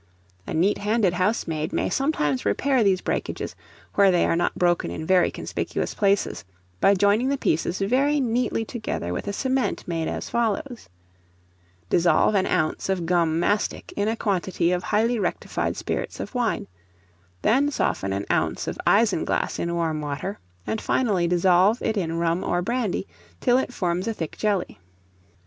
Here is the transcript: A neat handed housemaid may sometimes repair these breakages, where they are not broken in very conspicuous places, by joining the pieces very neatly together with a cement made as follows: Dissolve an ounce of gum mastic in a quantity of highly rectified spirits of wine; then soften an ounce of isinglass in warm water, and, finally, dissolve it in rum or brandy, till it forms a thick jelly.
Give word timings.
A 0.47 0.53
neat 0.55 0.79
handed 0.79 1.13
housemaid 1.13 1.71
may 1.71 1.87
sometimes 1.87 2.43
repair 2.43 2.83
these 2.83 3.01
breakages, 3.01 3.53
where 3.93 4.09
they 4.09 4.25
are 4.25 4.35
not 4.35 4.57
broken 4.57 4.89
in 4.89 5.05
very 5.05 5.29
conspicuous 5.29 5.93
places, 5.93 6.43
by 6.79 6.95
joining 6.95 7.29
the 7.29 7.37
pieces 7.37 7.77
very 7.77 8.19
neatly 8.19 8.65
together 8.65 9.13
with 9.13 9.27
a 9.27 9.31
cement 9.31 9.87
made 9.87 10.07
as 10.07 10.27
follows: 10.27 10.89
Dissolve 11.87 12.33
an 12.33 12.47
ounce 12.47 12.89
of 12.89 13.05
gum 13.05 13.39
mastic 13.39 13.93
in 13.95 14.07
a 14.07 14.15
quantity 14.15 14.71
of 14.71 14.81
highly 14.81 15.19
rectified 15.19 15.77
spirits 15.77 16.19
of 16.19 16.33
wine; 16.33 16.65
then 17.43 17.69
soften 17.69 18.11
an 18.11 18.25
ounce 18.31 18.67
of 18.67 18.79
isinglass 18.87 19.59
in 19.59 19.71
warm 19.75 20.01
water, 20.01 20.39
and, 20.65 20.81
finally, 20.81 21.27
dissolve 21.27 21.79
it 21.83 21.95
in 21.95 22.13
rum 22.17 22.43
or 22.43 22.63
brandy, 22.63 23.05
till 23.39 23.59
it 23.59 23.71
forms 23.71 24.07
a 24.07 24.15
thick 24.15 24.35
jelly. 24.35 24.79